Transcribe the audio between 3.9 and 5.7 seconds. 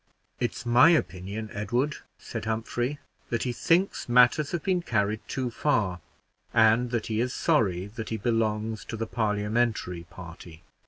matters have been carried too